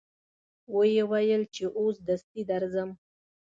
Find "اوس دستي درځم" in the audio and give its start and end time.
1.79-2.89